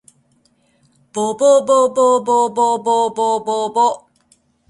[1.13, 4.03] ぼぼぼぼぼぼぼぼぼぼ